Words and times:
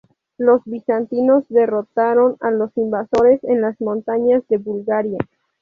Los 0.39 0.63
bizantinos 0.65 1.45
derrotaron 1.49 2.35
a 2.39 2.49
los 2.49 2.75
invasores 2.75 3.39
en 3.43 3.61
las 3.61 3.79
montañas 3.79 4.41
de 4.47 4.57
Bulgaria. 4.57 5.19